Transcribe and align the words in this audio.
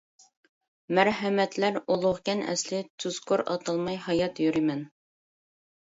مەرھەمەتلەر 0.99 1.77
ئۇلۇغكەن 1.95 2.43
ئەسلى، 2.53 2.81
تۇزكور 3.05 3.47
ئاتالماي 3.53 4.03
ھايات 4.07 4.43
يۈرىمەن. 4.47 4.83